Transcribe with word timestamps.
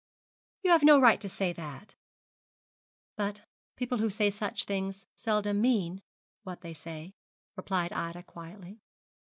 'You 0.63 0.71
have 0.71 0.81
no 0.81 0.99
right 0.99 1.21
to 1.21 1.29
say 1.29 1.53
that; 1.53 1.93
but 3.17 3.45
people 3.75 3.99
who 3.99 4.09
say 4.09 4.31
such 4.31 4.63
things 4.63 5.05
seldom 5.13 5.61
mean 5.61 6.01
what 6.41 6.61
they 6.61 6.73
say,' 6.73 7.13
replied 7.55 7.93
Ida, 7.93 8.23
quietly. 8.23 8.79